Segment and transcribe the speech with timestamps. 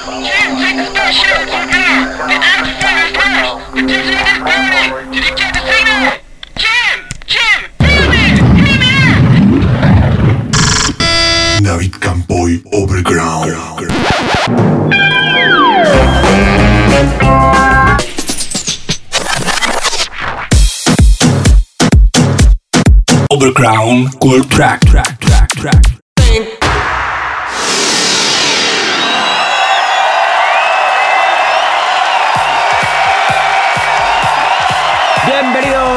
[0.00, 1.44] Jim, take the spaceship.
[1.44, 2.08] We're out.
[2.24, 3.74] The atmosphere is lost.
[3.74, 4.90] The dizzying is burning.
[5.12, 6.16] Did you get the signal?
[6.56, 6.96] Jim!
[7.26, 7.58] Jim!
[7.84, 8.22] Hear me!
[8.64, 9.20] Hear me out!
[11.62, 13.52] David Campoy Overground.
[23.30, 25.84] Overground Cool Track Track Track Track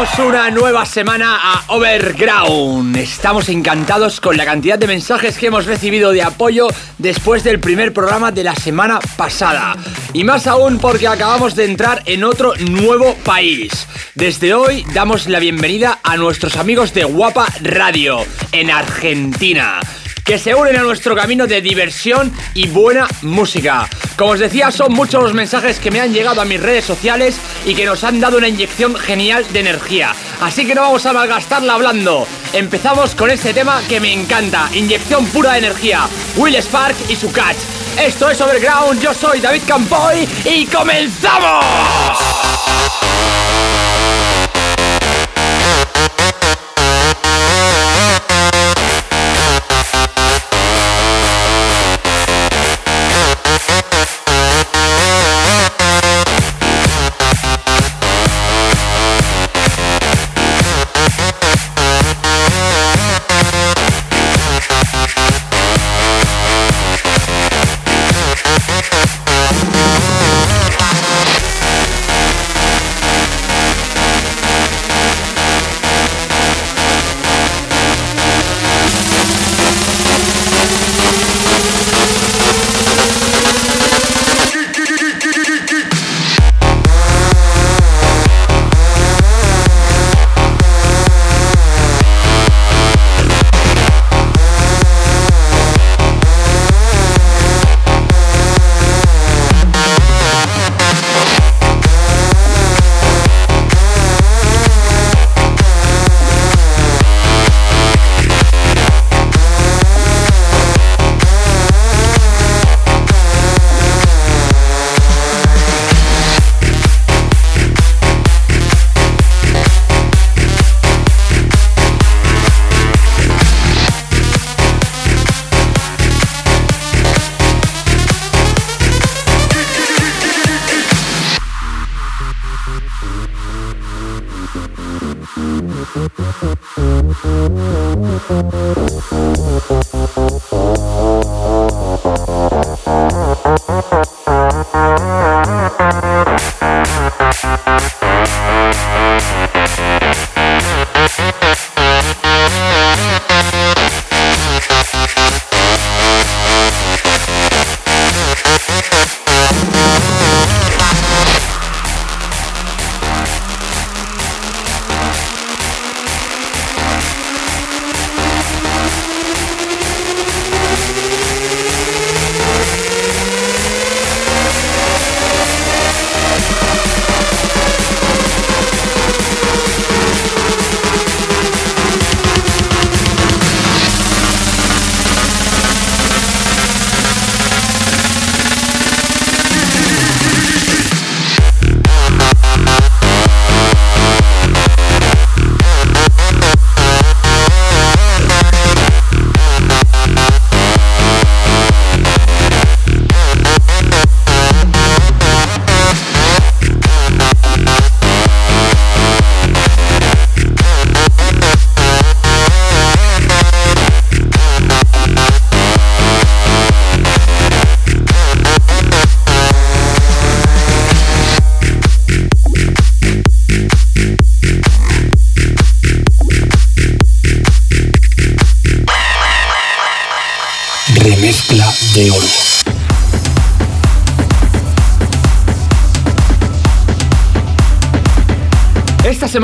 [0.03, 2.97] Una nueva semana a Overground.
[2.97, 6.67] Estamos encantados con la cantidad de mensajes que hemos recibido de apoyo
[6.97, 9.77] después del primer programa de la semana pasada.
[10.11, 13.87] Y más aún porque acabamos de entrar en otro nuevo país.
[14.13, 19.79] Desde hoy damos la bienvenida a nuestros amigos de Guapa Radio en Argentina
[20.23, 23.87] que se unen a nuestro camino de diversión y buena música.
[24.15, 27.39] Como os decía, son muchos los mensajes que me han llegado a mis redes sociales
[27.65, 30.15] y que nos han dado una inyección genial de energía.
[30.41, 32.27] Así que no vamos a malgastarla hablando.
[32.53, 36.07] Empezamos con este tema que me encanta, inyección pura de energía.
[36.37, 37.57] Will Spark y su catch.
[37.99, 41.65] Esto es Overground, yo soy David Campoy y comenzamos.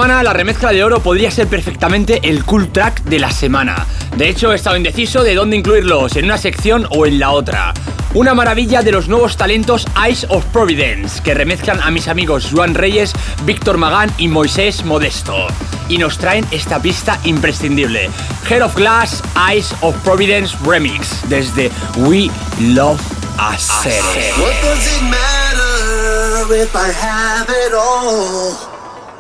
[0.07, 3.85] La remezcla de oro podría ser perfectamente el cool track de la semana.
[4.15, 7.73] De hecho, he estado indeciso de dónde incluirlos, en una sección o en la otra.
[8.13, 12.75] Una maravilla de los nuevos talentos Eyes of Providence, que remezclan a mis amigos Juan
[12.75, 13.11] Reyes,
[13.43, 15.47] Víctor Magán y Moisés Modesto.
[15.89, 18.09] Y nos traen esta pista imprescindible.
[18.49, 22.29] Head of Glass, Eyes of Providence Remix, desde We
[22.61, 23.01] Love
[23.37, 24.31] Acere.
[24.37, 28.68] What does it matter if I have it all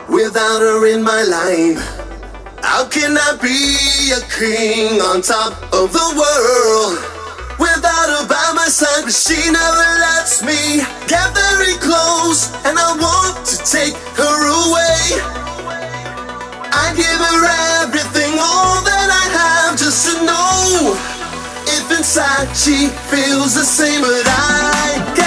[0.09, 1.79] without her in my life?
[2.63, 6.97] How can I be a king on top of the world
[7.57, 9.05] without her by my side?
[9.05, 15.21] But she never lets me get very close, and I want to take her away.
[16.71, 17.39] I give her
[17.83, 20.97] everything, all that I have, just to know
[21.69, 25.18] if inside she feels the same, but I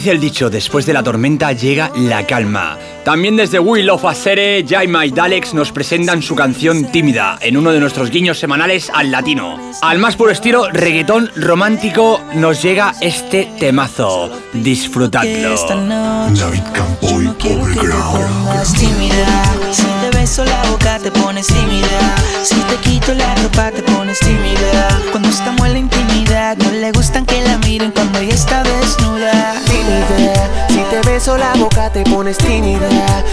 [0.00, 2.78] dice el dicho, después de la tormenta llega la calma.
[3.04, 7.70] También desde We Love Acere, Jaima y Dalex nos presentan su canción Tímida, en uno
[7.70, 9.58] de nuestros guiños semanales al latino.
[9.82, 14.30] Al más puro estilo reggaetón romántico nos llega este temazo.
[14.54, 15.66] Disfrutadlo.
[16.30, 18.46] David Campo yo y no quiero que te Overground.
[18.46, 19.44] pongas tímida.
[19.70, 22.16] Si te beso la boca te pones tímida.
[22.42, 24.98] Si te quito la ropa te pones tímida.
[25.10, 28.79] Cuando estamos en la intimidad no le gustan que la miren cuando ella está desnuda.
[31.20, 31.36] Tímida.
[31.36, 32.88] Beso la boca te pones tímida.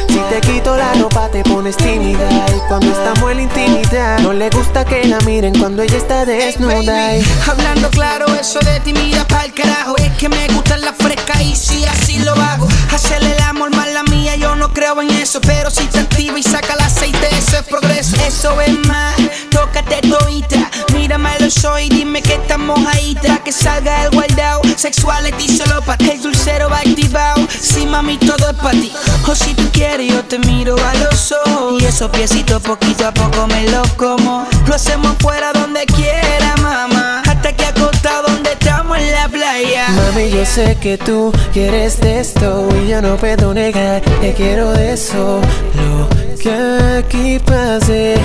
[0.10, 2.30] Si te quito la ropa te pones tímida.
[2.56, 6.26] Y cuando estamos en la intimidad, no le gusta que la miren cuando ella está
[6.26, 7.12] desnuda.
[7.48, 9.96] Hablando claro, eso de timida pa'l carajo.
[9.98, 12.68] Es que me gustan las frescas y si así lo hago.
[12.94, 14.04] Hacerle el amor más la
[14.38, 17.64] yo no creo en eso, pero si te activa y saca el aceite, eso es
[17.64, 18.16] progreso.
[18.28, 19.16] Eso es más,
[19.50, 20.70] tócate todita.
[20.94, 23.44] Mírame los ojos y dime que estamos mojadita.
[23.44, 26.04] Que salga el guardado, sexual y solo para.
[26.06, 27.48] El dulcero va activado.
[27.50, 28.92] Sí, mami, todo es para ti.
[29.28, 31.82] O si tú quieres, yo te miro a los ojos.
[31.82, 34.48] Y esos piecitos poquito a poco me los como.
[34.68, 37.22] Lo hacemos fuera donde quiera, mamá.
[37.28, 39.28] Hasta que acostado donde estamos en la
[39.60, 44.72] Mami, yo sé que tú quieres de esto y yo no puedo negar que quiero
[44.72, 45.42] de eso.
[45.74, 48.18] Lo que aquí pase,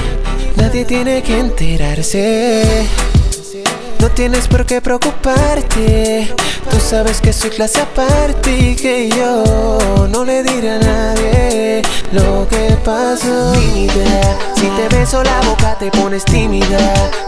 [0.57, 2.87] nadie tiene que enterarse.
[3.99, 6.29] No tienes por qué preocuparte.
[6.71, 12.47] Tú sabes que soy clase aparte y que yo no le diré a nadie lo
[12.49, 13.53] que pasó.
[13.53, 16.79] Tímida, si te beso la boca te pones tímida.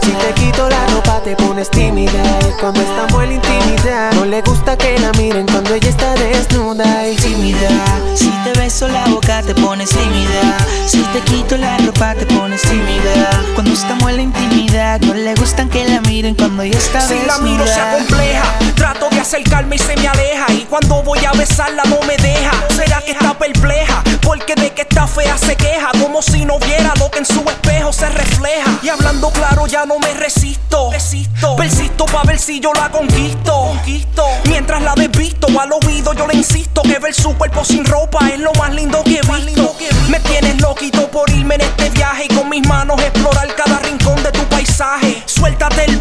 [0.01, 2.21] Si te quito la ropa te pones tímida.
[2.47, 6.13] Y cuando estamos en la intimidad, no le gusta que la miren cuando ella está
[6.15, 7.69] desnuda y tímida.
[8.15, 10.57] Si te beso la boca te pones tímida.
[10.87, 13.43] Si te quito la ropa te pones tímida.
[13.53, 17.13] Cuando estamos en la intimidad, no le gustan que la miren cuando ella está Si
[17.13, 17.37] desnuda.
[17.37, 18.43] la miro se acompleja,
[18.75, 20.45] trato de acercarme y se me aleja.
[20.53, 22.51] Y cuando voy a besarla no me deja.
[22.75, 24.03] ¿Será que está perpleja?
[24.21, 25.89] Porque de que está fea se queja.
[25.99, 28.79] Como si no viera lo que en su espejo se refleja.
[28.83, 30.91] Y hablando claro ya no me resisto.
[30.91, 31.55] Resisto.
[31.55, 33.51] Persisto pa' ver si yo la conquisto.
[33.69, 34.25] Conquisto.
[34.45, 38.39] Mientras la desvisto al oído yo le insisto que ver su cuerpo sin ropa es
[38.39, 39.75] lo más lindo que he visto.
[40.09, 44.21] Me tienes loquito por irme en este viaje y con mis manos explorar cada rincón
[44.21, 45.23] de tu paisaje.
[45.25, 45.94] Suéltate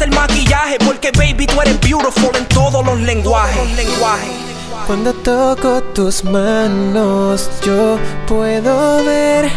[0.00, 3.76] quítate el maquillaje porque baby tú eres beautiful en todos los lenguajes.
[3.76, 4.30] lenguajes.
[4.86, 9.48] Cuando toco tus manos, yo puedo ver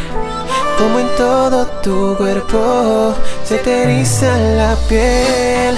[0.78, 5.78] como en todo tu cuerpo se te eriza la piel.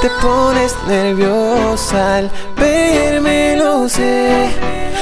[0.00, 4.50] Te pones nerviosa al verme, lo sé.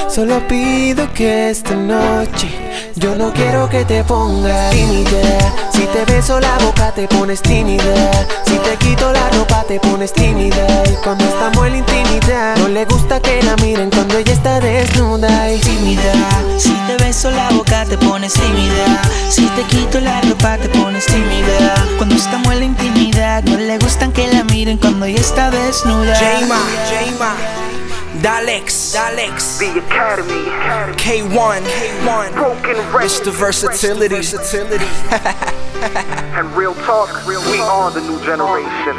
[0.07, 5.69] Solo pido que esta noche yo no quiero que te pongas tímida.
[5.71, 8.11] Si te beso la boca te pones tímida.
[8.45, 10.83] Si te quito la ropa te pones tímida.
[10.91, 14.59] Y cuando estamos en la intimidad, no le gusta que la miren cuando ella está
[14.59, 15.61] desnuda y.
[16.57, 19.01] Si te beso la boca te pones tímida.
[19.29, 21.75] Si te quito la ropa te pones tímida.
[21.97, 26.15] Cuando estamos en la intimidad, no le gustan que la miren cuando ella está desnuda.
[26.15, 27.35] Jama, Jama,
[28.21, 30.45] Dalex, Dalex, The Academy,
[30.97, 32.29] K1, K1,
[33.01, 33.31] Mr.
[33.31, 34.85] Versatility, Versatility.
[36.37, 38.95] And real talk, we are the new generation.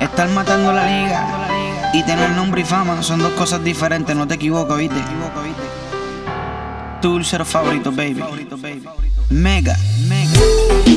[0.00, 4.34] Estar matando la liga y tener nombre y fama son dos cosas diferentes, no te
[4.34, 5.00] equivoques, ¿viste?
[7.00, 8.22] Tu dulcero favorito, baby.
[9.30, 9.76] Mega,
[10.08, 10.89] mega.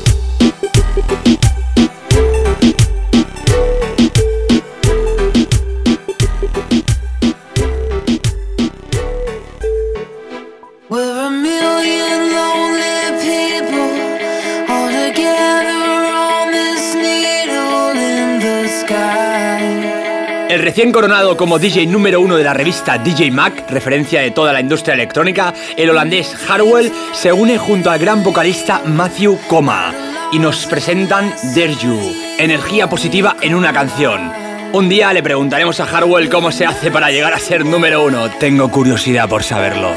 [20.54, 24.54] El recién coronado como DJ número uno de la revista DJ Mag, referencia de toda
[24.54, 29.92] la industria electrónica, el holandés Harwell se une junto al gran vocalista Matthew Coma
[30.32, 31.98] y nos presentan Dare You,
[32.38, 34.32] energía positiva en una canción.
[34.74, 38.30] Un día le preguntaremos a Harwell cómo se hace para llegar a ser número uno.
[38.40, 39.96] Tengo curiosidad por saberlo.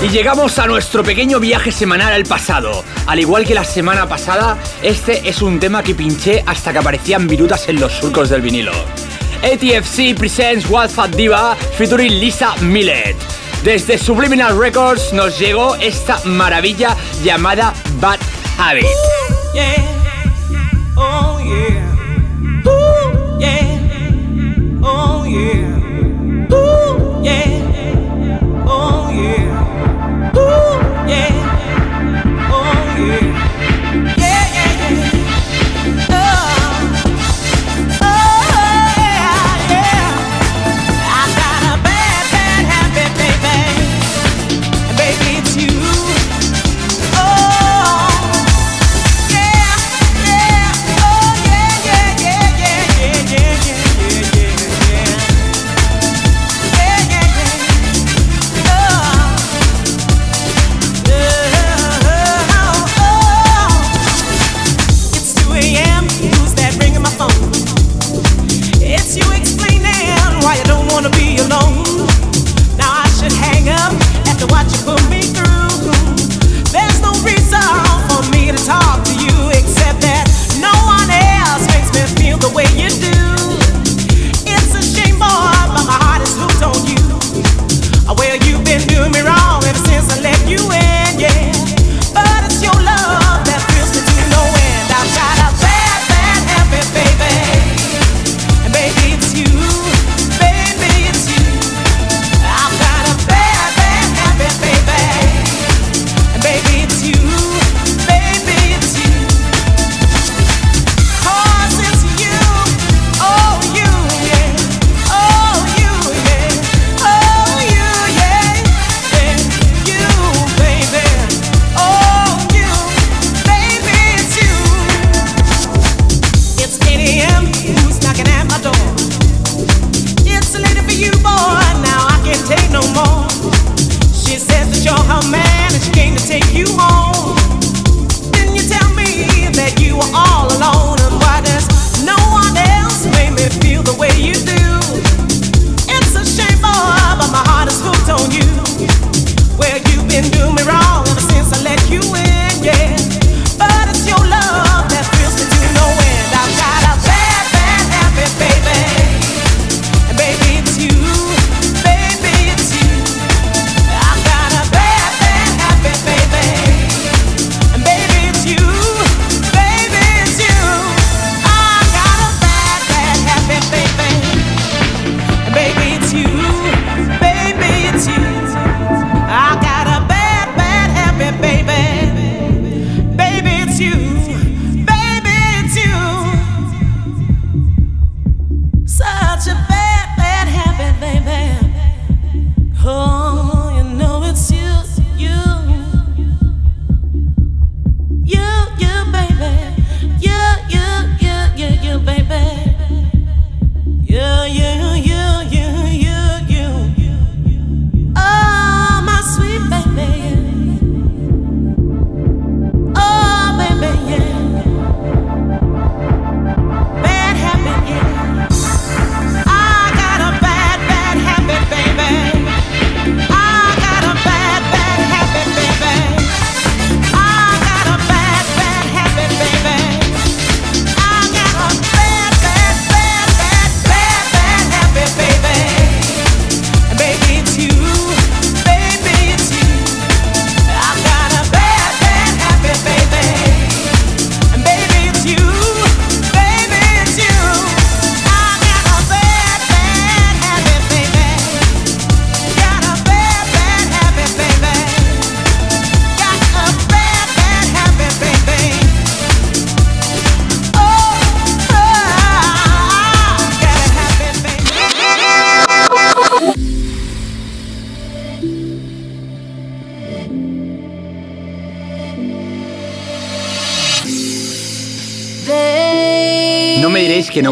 [0.00, 2.84] Y llegamos a nuestro pequeño viaje semanal al pasado.
[3.06, 7.26] Al igual que la semana pasada, este es un tema que pinché hasta que aparecían
[7.26, 8.72] virutas en los surcos del vinilo.
[9.42, 13.37] ATFC presents Wild Fat Diva featuring Lisa Millet.
[13.62, 18.20] Desde Subliminal Records nos llegó esta maravilla llamada Bad
[18.58, 19.97] Habit.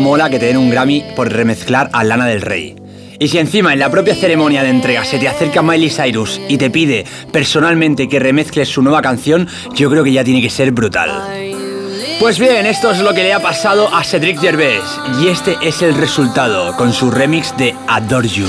[0.07, 2.77] mola que te den un Grammy por remezclar a Lana del Rey.
[3.19, 6.59] Y si encima en la propia ceremonia de entrega se te acerca Miley Cyrus y
[6.59, 10.71] te pide personalmente que remezcles su nueva canción, yo creo que ya tiene que ser
[10.71, 11.11] brutal.
[12.21, 14.85] Pues bien, esto es lo que le ha pasado a Cedric Gervais
[15.21, 18.47] y este es el resultado con su remix de Adore You.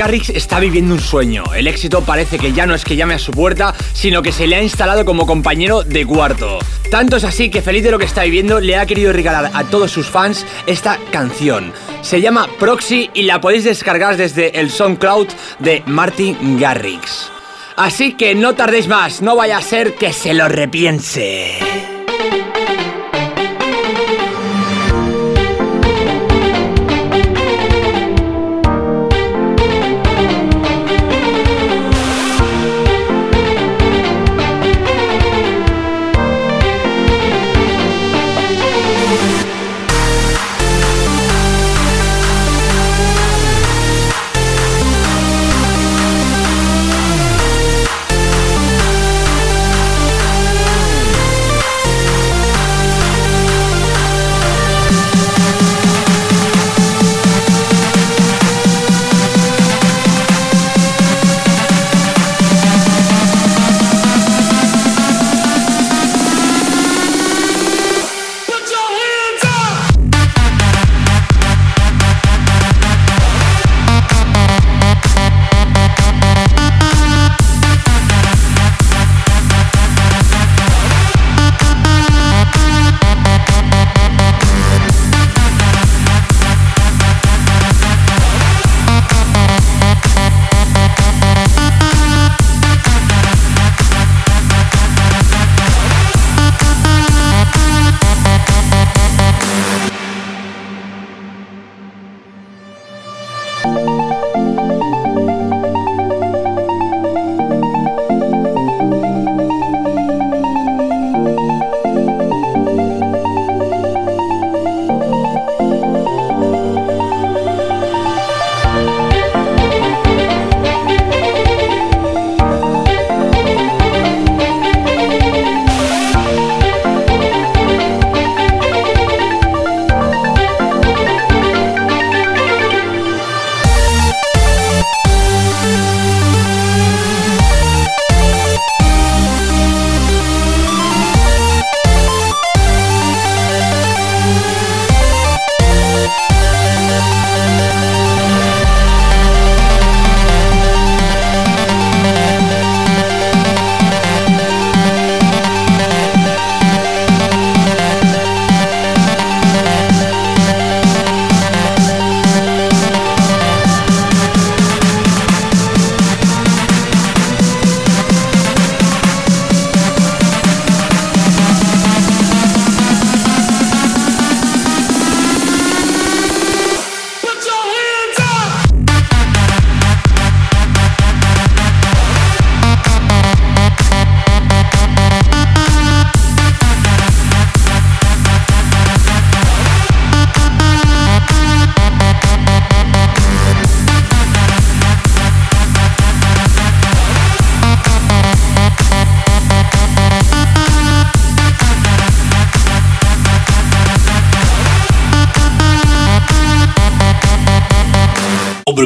[0.00, 1.44] Garrix está viviendo un sueño.
[1.54, 4.46] El éxito parece que ya no es que llame a su puerta, sino que se
[4.46, 6.58] le ha instalado como compañero de cuarto.
[6.90, 9.64] Tanto es así que feliz de lo que está viviendo, le ha querido regalar a
[9.64, 11.74] todos sus fans esta canción.
[12.00, 17.28] Se llama Proxy y la podéis descargar desde el SoundCloud de Martin Garrix.
[17.76, 21.99] Así que no tardéis más, no vaya a ser que se lo repiense.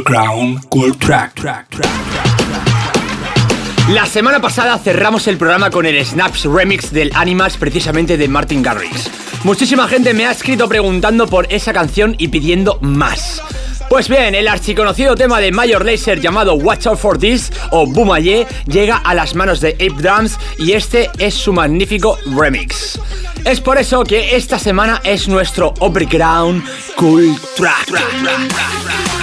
[0.05, 1.35] Cool Track.
[1.35, 1.89] track, track,
[3.91, 8.63] La semana pasada cerramos el programa con el Snaps remix del Animals precisamente de Martin
[8.63, 9.11] Garrix.
[9.45, 13.41] Muchísima gente me ha escrito preguntando por esa canción y pidiendo más.
[13.89, 18.47] Pues bien, el archiconocido tema de Major Lazer llamado Watch Out for This o Boomaye
[18.67, 23.01] llega a las manos de Ape Drums y este es su magnífico remix.
[23.47, 26.63] Es por eso que esta semana es nuestro Overground
[26.97, 29.14] Cool Track.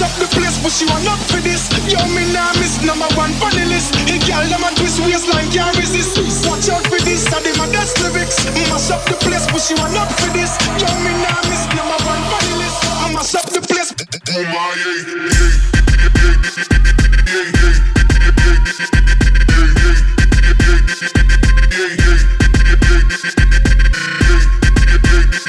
[0.00, 1.68] Mash up the place but she want up for this.
[1.84, 5.52] Yo me nah miss number one on the list Hey girl them a twist waistline
[5.52, 6.16] can't resist.
[6.48, 8.40] Watch out for this and them a that's lyrics.
[8.72, 10.56] Mash up the place but she want up for this.
[10.80, 12.80] Yo me nah miss number one on the list
[13.12, 13.92] Mash up the place.
[14.32, 14.72] Oh my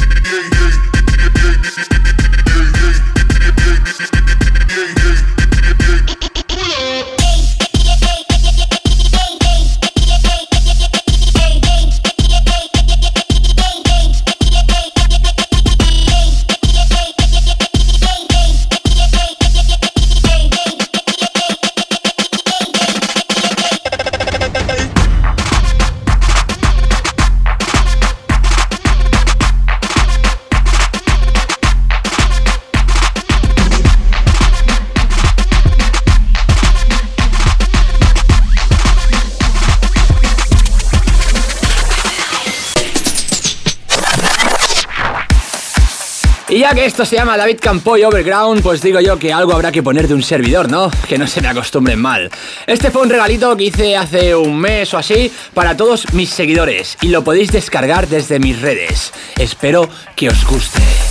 [46.76, 50.08] que esto se llama David Campoy Overground, pues digo yo que algo habrá que poner
[50.08, 50.92] de un servidor, ¿no?
[51.08, 52.30] Que no se me acostumbren mal.
[52.68, 56.98] Este fue un regalito que hice hace un mes o así para todos mis seguidores
[57.02, 59.12] y lo podéis descargar desde mis redes.
[59.38, 61.09] Espero que os guste.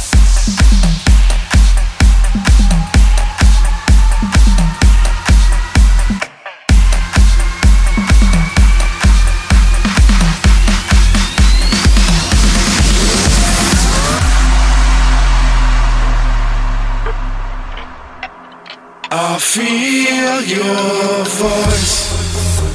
[19.54, 22.12] Feel your voice.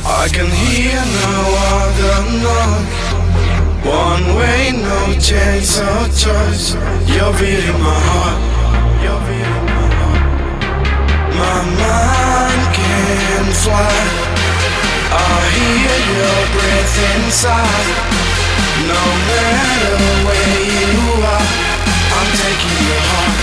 [0.06, 1.38] I can hear no
[1.78, 2.90] other knock.
[3.86, 6.74] One way, no chance of choice.
[7.06, 8.40] You're beating my heart.
[9.06, 10.24] You're beating my heart.
[11.38, 13.98] My mind can fly.
[15.14, 17.90] I hear your breath inside.
[18.90, 21.48] No matter where you are,
[22.18, 23.43] I'm taking your heart.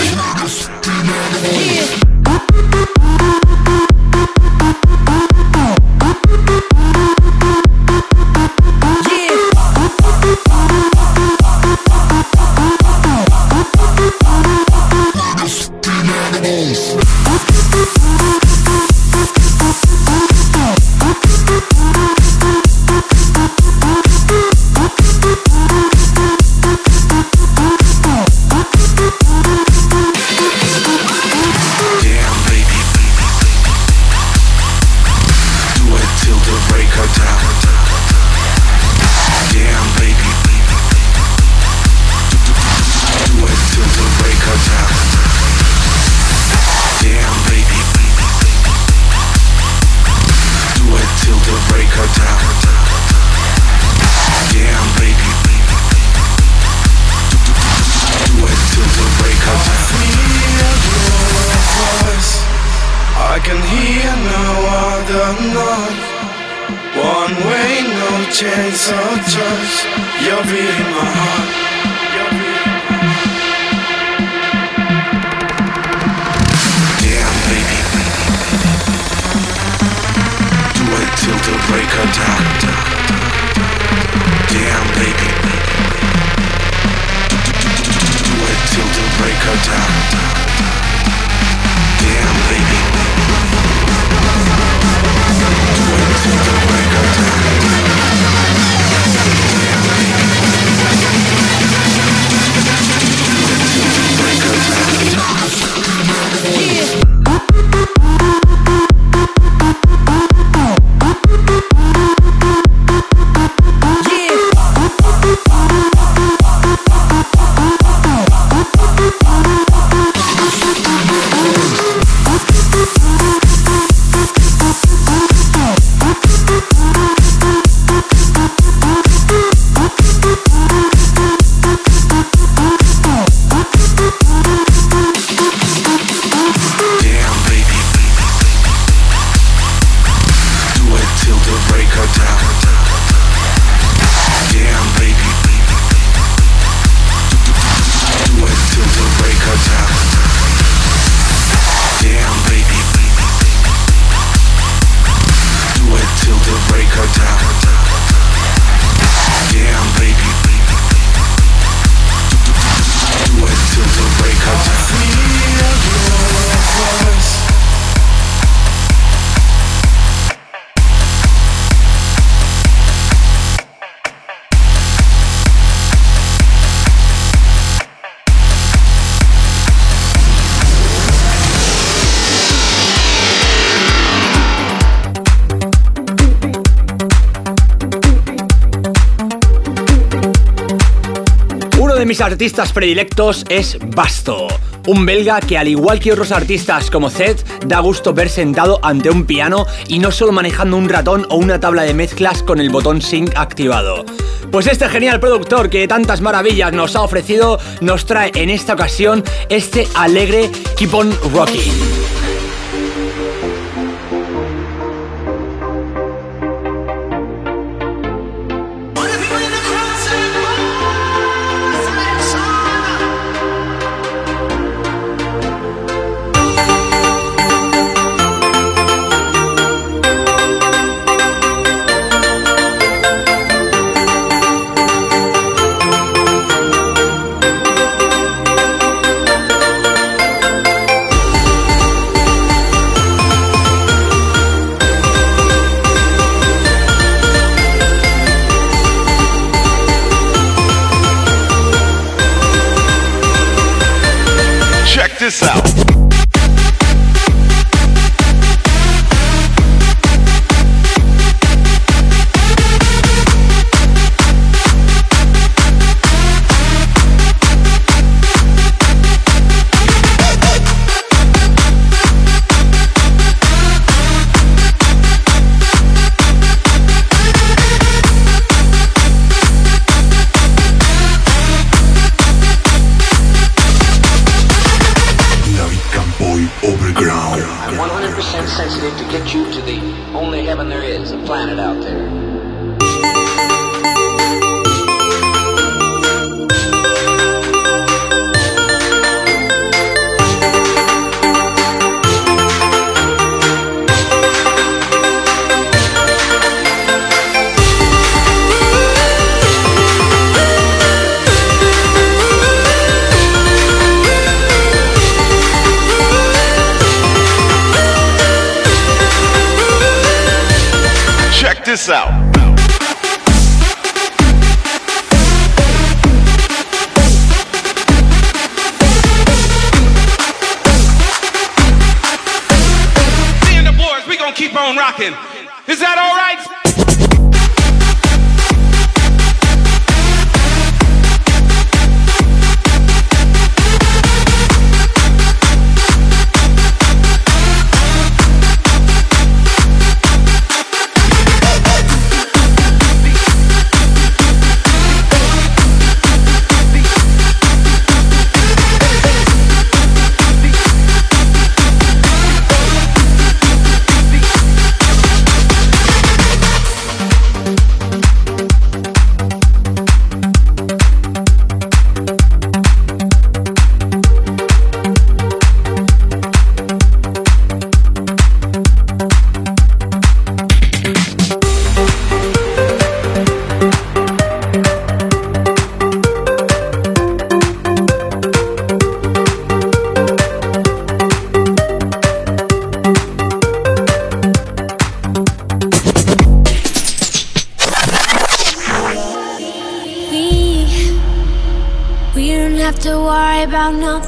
[192.21, 194.47] artistas predilectos es Basto,
[194.87, 199.09] un belga que al igual que otros artistas como Zed, da gusto ver sentado ante
[199.09, 202.69] un piano y no solo manejando un ratón o una tabla de mezclas con el
[202.69, 204.05] botón sync activado.
[204.51, 209.23] Pues este genial productor que tantas maravillas nos ha ofrecido nos trae en esta ocasión
[209.49, 212.00] este alegre Keep on Rocking.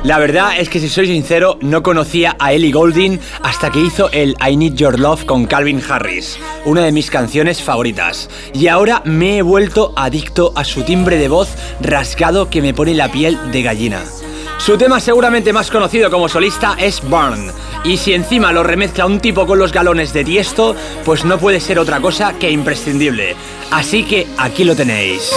[0.04, 4.12] La verdad es que si soy sincero, no conocía a Ellie Goulding hasta que hizo
[4.12, 8.30] el I Need Your Love con Calvin Harris, una de mis canciones favoritas.
[8.54, 12.94] Y ahora me he vuelto adicto a su timbre de voz rasgado que me pone
[12.94, 14.02] la piel de gallina.
[14.58, 17.52] Su tema seguramente más conocido como solista es Burn,
[17.86, 20.76] y si encima lo remezcla un tipo con los galones de tiesto,
[21.06, 23.36] pues no puede ser otra cosa que imprescindible.
[23.72, 25.32] Así que aquí lo tenéis.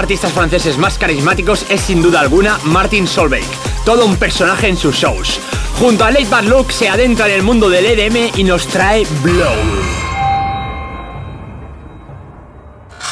[0.00, 3.44] artistas franceses más carismáticos es sin duda alguna Martin Solveig,
[3.84, 5.38] todo un personaje en sus shows.
[5.78, 9.06] Junto a Late Bad Luke se adentra en el mundo del EDM y nos trae
[9.22, 9.54] Blow.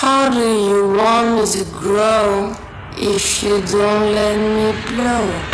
[0.01, 2.53] How do you want me to grow
[2.97, 5.47] if you don't let me blow?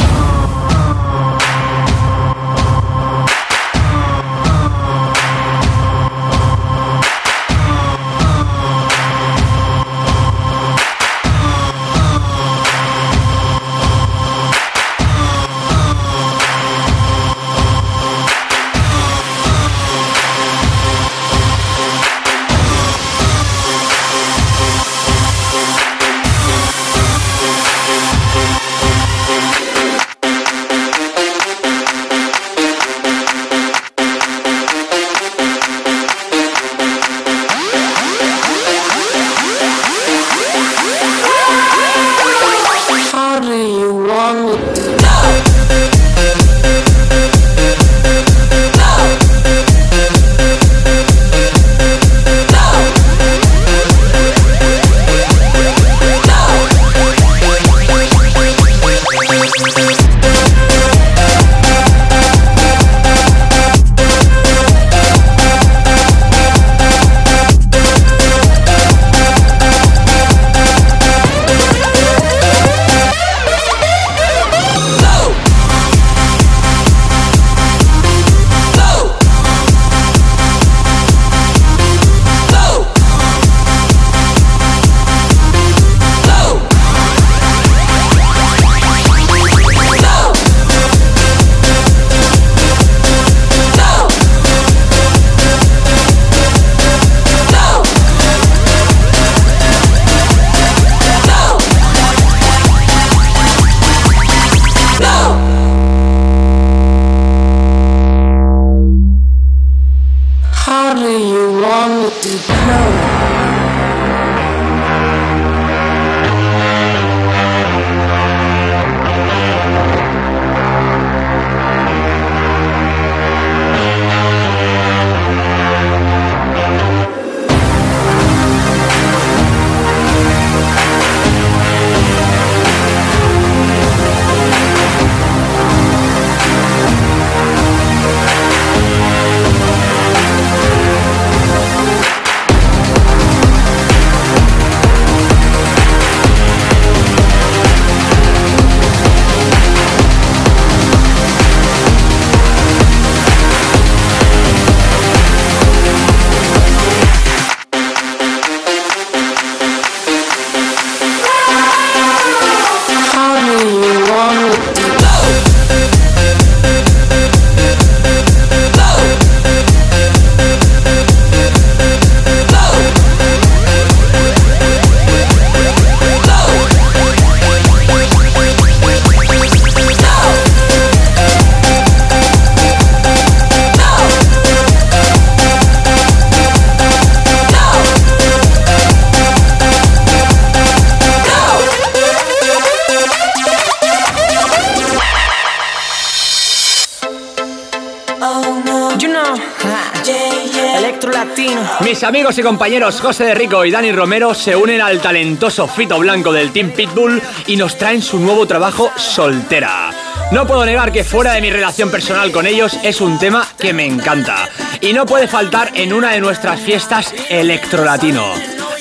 [202.34, 206.32] Amigos y compañeros, José de Rico y Dani Romero se unen al talentoso Fito Blanco
[206.32, 209.90] del Team Pitbull y nos traen su nuevo trabajo Soltera.
[210.32, 213.72] No puedo negar que fuera de mi relación personal con ellos es un tema que
[213.72, 214.48] me encanta
[214.80, 218.24] y no puede faltar en una de nuestras fiestas electrolatino.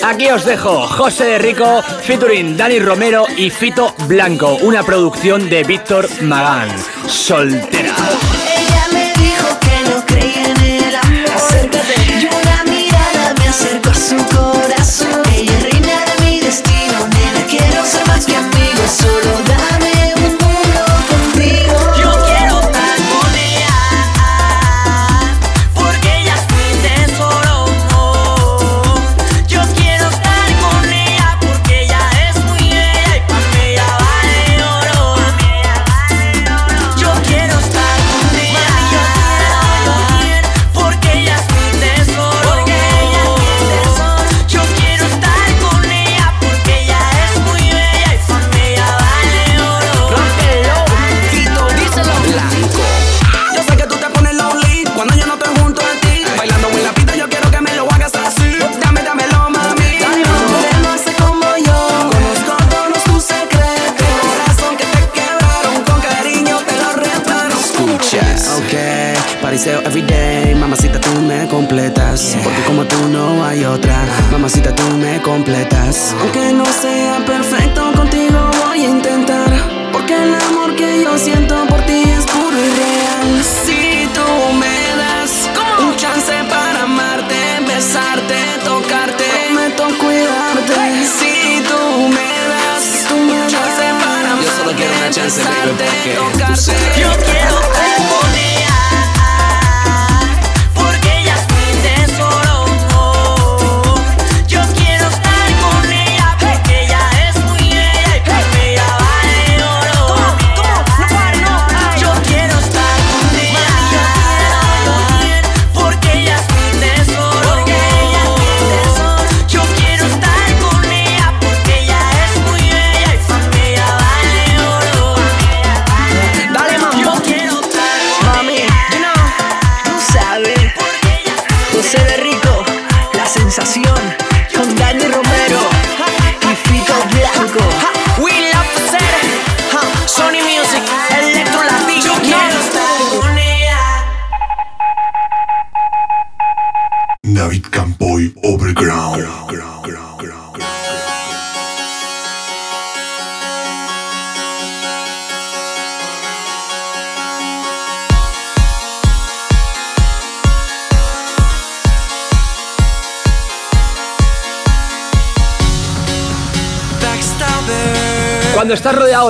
[0.04, 5.64] Aquí os dejo José de Rico, featuring Dani Romero y Fito Blanco, una producción de
[5.64, 6.70] Víctor Magán.
[7.08, 7.94] Soltera.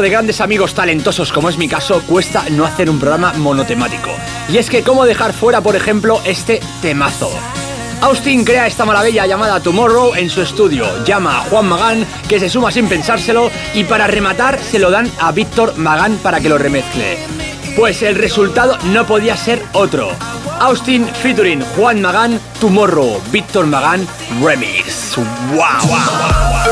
[0.04, 4.10] de grandes amigos talentosos como es mi caso, cuesta no hacer un programa monotemático.
[4.50, 7.32] Y es que cómo dejar fuera, por ejemplo, este temazo.
[8.02, 12.50] Austin crea esta maravilla llamada Tomorrow en su estudio, llama a Juan Magán, que se
[12.50, 16.58] suma sin pensárselo, y para rematar se lo dan a Víctor Magán para que lo
[16.58, 17.18] remezcle.
[17.78, 20.12] Pues el resultado no podía ser otro.
[20.60, 24.06] Austin featuring Juan Magán, Tomorrow, Víctor Magán,
[24.42, 25.16] Remix.
[25.54, 26.63] Wow.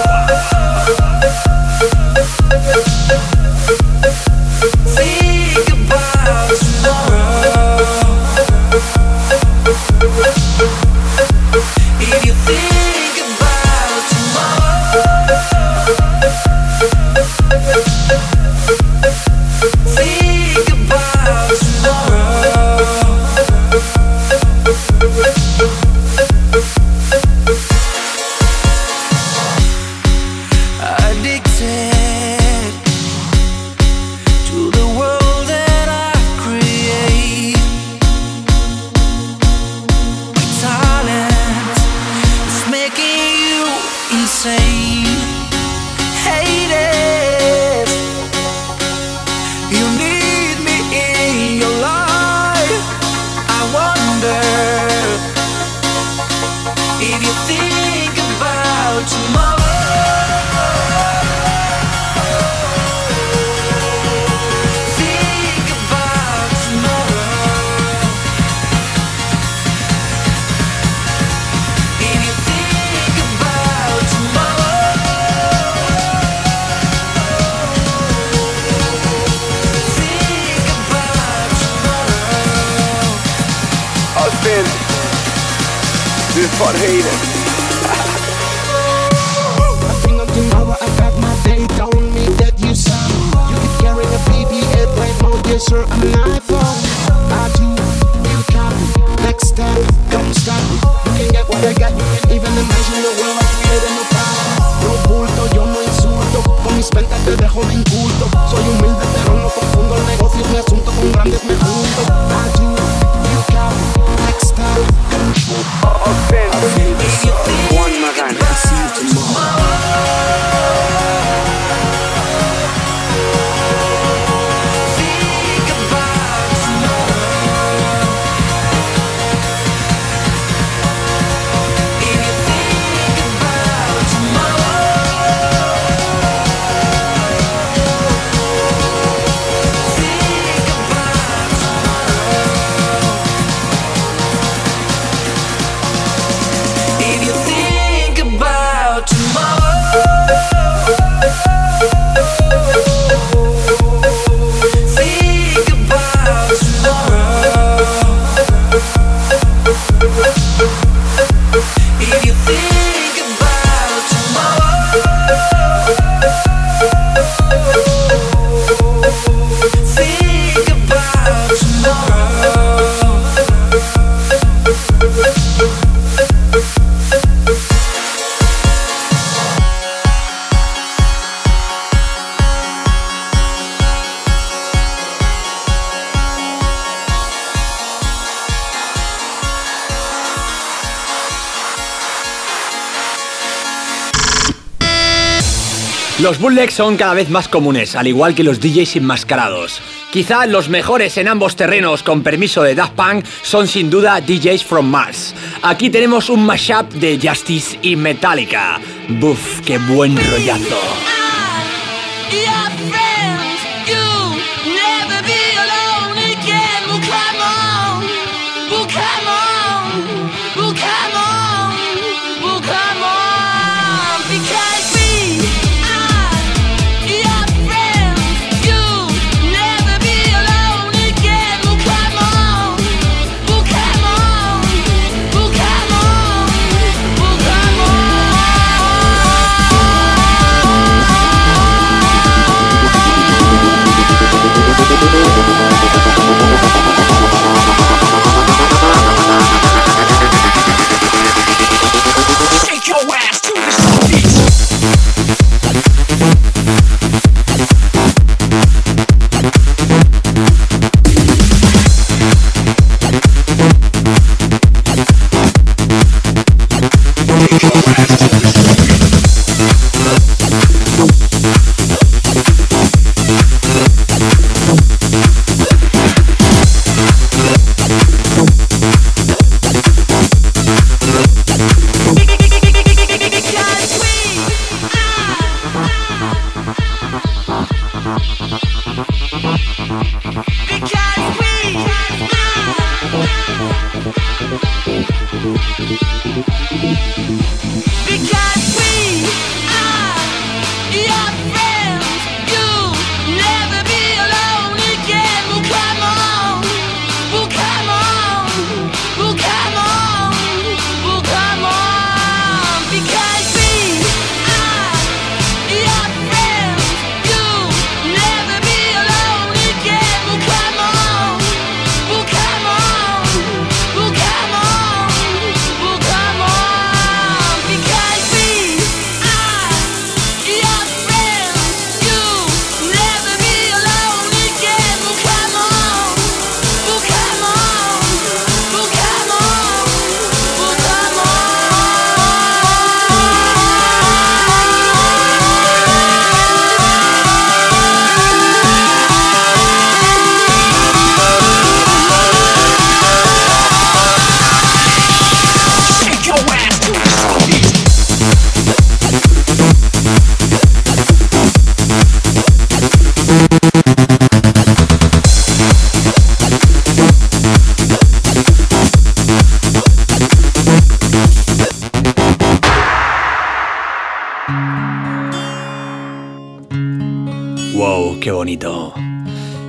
[196.42, 199.80] bootlegs son cada vez más comunes, al igual que los DJs enmascarados.
[200.12, 204.64] Quizá los mejores en ambos terrenos, con permiso de Daft Punk, son sin duda DJs
[204.64, 205.36] from Mars.
[205.62, 208.82] Aquí tenemos un mashup de Justice y Metallica.
[209.08, 211.20] ¡Buf, qué buen rollazo!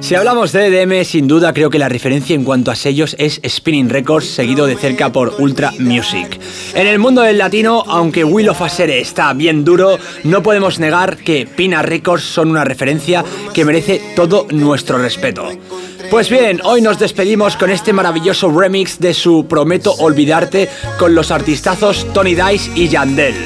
[0.00, 3.40] Si hablamos de EDM, sin duda creo que la referencia en cuanto a sellos es
[3.46, 6.40] Spinning Records, seguido de cerca por Ultra Music.
[6.74, 11.18] En el mundo del latino, aunque Will of Asere está bien duro, no podemos negar
[11.18, 13.24] que Pina Records son una referencia
[13.54, 15.48] que merece todo nuestro respeto.
[16.10, 20.68] Pues bien, hoy nos despedimos con este maravilloso remix de su Prometo Olvidarte
[20.98, 23.36] con los artistazos Tony Dice y Yandel.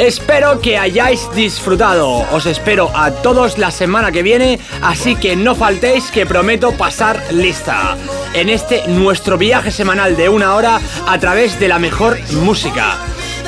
[0.00, 2.24] Espero que hayáis disfrutado.
[2.32, 7.22] Os espero a todos la semana que viene, así que no faltéis que prometo pasar
[7.30, 7.98] lista
[8.32, 12.96] en este nuestro viaje semanal de una hora a través de la mejor música.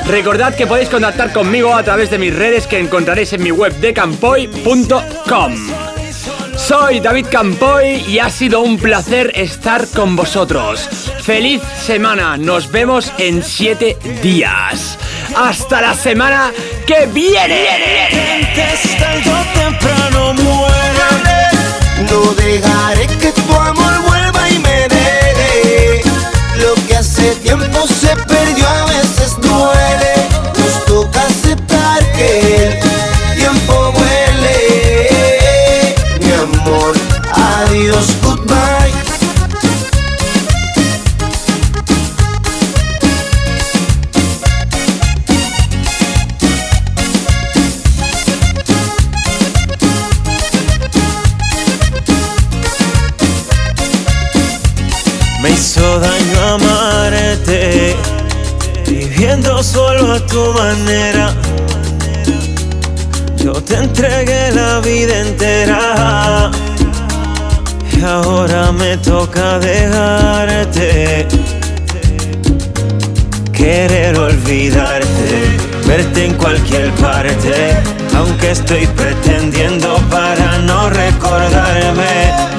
[0.05, 3.73] Recordad que podéis contactar conmigo a través de mis redes que encontraréis en mi web
[3.79, 5.92] de campoy.com.
[6.65, 10.87] Soy David Campoy y ha sido un placer estar con vosotros.
[11.21, 14.97] Feliz semana, nos vemos en 7 días.
[15.35, 16.53] Hasta la semana
[16.87, 17.65] que viene.
[19.53, 20.33] temprano.
[22.09, 26.01] No dejaré que tu amor vuelva y me deje.
[26.55, 30.22] Lo que hace tiempo se perdió a veces duele.
[60.33, 61.31] Tu manera.
[63.37, 66.49] Yo te entregué la vida entera
[67.91, 71.27] y ahora me toca dejarte.
[73.51, 75.35] Querer olvidarte,
[75.85, 77.77] verte en cualquier parte,
[78.17, 82.15] aunque estoy pretendiendo para no recordarme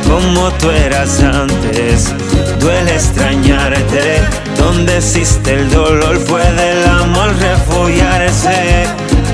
[0.09, 2.13] como tú eras antes.
[2.61, 4.23] Duele extrañarte,
[4.65, 8.87] donde existe el dolor puede el amor refugiarse,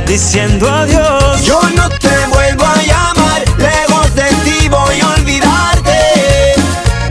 [0.04, 1.44] diciendo adiós.
[1.44, 5.98] Yo no te vuelvo a llamar, lejos de ti voy a olvidarte.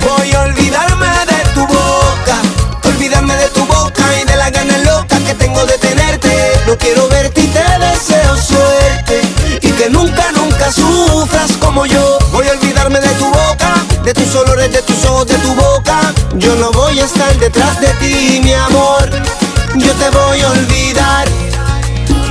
[0.06, 2.36] Voy a olvidarme de tu boca,
[2.84, 6.34] olvidarme de tu boca y de la gana loca que tengo de tenerte.
[6.68, 9.22] No quiero verte y te deseo suerte
[9.62, 12.20] y que nunca, nunca sufras como yo.
[12.34, 13.74] Voy a olvidarme de tu boca,
[14.14, 16.14] de tus olores, de tus ojos, de tu boca.
[16.38, 19.07] Yo no voy a estar detrás de ti, mi amor.
[19.76, 21.28] Yo te voy a olvidar.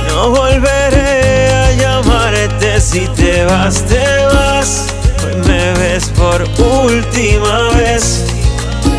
[0.07, 4.03] No volveré a llamarte si te vas, te
[4.33, 4.87] vas.
[5.23, 6.43] Hoy me ves por
[6.83, 8.25] última vez.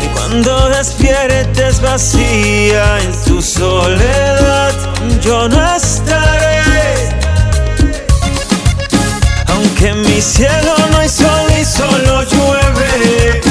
[0.03, 4.73] Y cuando despiertes vacía en tu soledad,
[5.21, 6.51] yo no estaré.
[9.81, 13.41] Aunque en mi cielo no hay sol y solo llueve.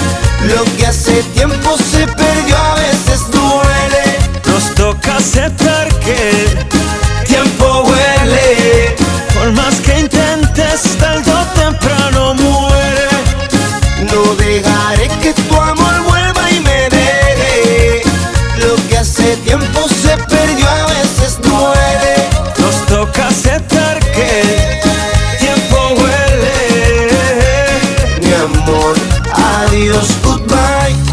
[0.45, 4.19] Lo que hace tiempo se perdió a veces duele.
[4.47, 8.95] Nos toca aceptar que el tiempo huele.
[9.35, 11.30] Por más que intentes, tarde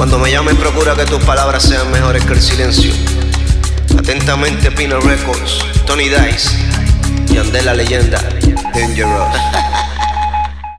[0.09, 2.93] Cuando me llamen procura que tus palabras sean mejores que el silencio.
[3.99, 6.47] Atentamente Pino Records, Tony Dice
[7.29, 8.17] y Andela Leyenda,
[8.73, 9.35] Dangerous.